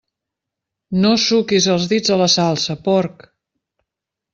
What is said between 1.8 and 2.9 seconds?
dits a la salsa,